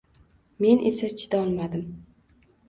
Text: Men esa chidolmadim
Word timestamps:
Men 0.65 0.81
esa 0.91 1.09
chidolmadim 1.19 1.85